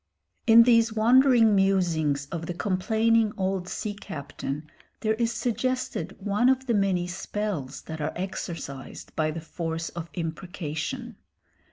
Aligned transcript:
In 0.47 0.63
these 0.63 0.91
wandering 0.91 1.53
musings 1.53 2.25
of 2.31 2.47
the 2.47 2.55
complaining 2.55 3.33
old 3.37 3.69
sea 3.69 3.93
captain 3.93 4.67
there 5.01 5.13
is 5.13 5.31
suggested 5.31 6.15
one 6.19 6.49
of 6.49 6.65
the 6.65 6.73
many 6.73 7.05
spells 7.05 7.83
that 7.83 8.01
are 8.01 8.11
exercised 8.15 9.15
by 9.15 9.29
the 9.29 9.41
force 9.41 9.89
of 9.89 10.09
imprecation. 10.15 11.17